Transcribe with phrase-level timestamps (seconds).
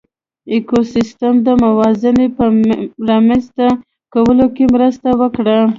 [0.53, 2.43] ایکوسېسټم د موازنې په
[3.09, 3.67] رامنځ ته
[4.13, 5.57] کولو کې مرسته وکړه.